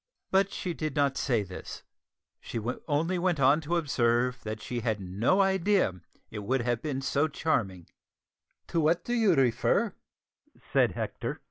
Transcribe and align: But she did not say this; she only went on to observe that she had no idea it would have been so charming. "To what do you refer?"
But 0.31 0.51
she 0.51 0.73
did 0.73 0.95
not 0.95 1.15
say 1.15 1.43
this; 1.43 1.83
she 2.39 2.59
only 2.87 3.19
went 3.19 3.39
on 3.39 3.61
to 3.61 3.75
observe 3.75 4.41
that 4.41 4.59
she 4.59 4.79
had 4.79 4.99
no 4.99 5.41
idea 5.43 6.01
it 6.31 6.39
would 6.39 6.61
have 6.61 6.81
been 6.81 7.01
so 7.03 7.27
charming. 7.27 7.87
"To 8.69 8.79
what 8.81 9.05
do 9.05 9.13
you 9.13 9.35
refer?" 9.35 9.93